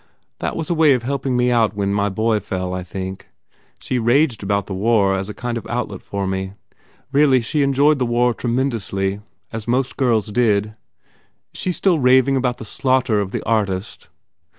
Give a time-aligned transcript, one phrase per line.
[0.39, 3.27] "That was a way of helping me out when my boy fell, I think.
[3.77, 6.53] She raged about the war as a sort of outlet for me.
[7.11, 9.55] Really, she enjoyed the 179 THE FAIR REWARDS war tremendously.
[9.55, 10.75] As most girls did.
[11.53, 14.09] Is she still raving about the slaughter of the artist